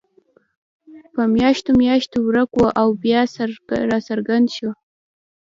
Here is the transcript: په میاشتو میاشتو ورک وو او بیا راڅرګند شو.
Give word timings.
په 1.13 1.21
میاشتو 1.35 1.69
میاشتو 1.81 2.17
ورک 2.27 2.49
وو 2.57 2.67
او 2.81 2.87
بیا 3.03 3.21
راڅرګند 3.91 4.45
شو. 4.55 4.69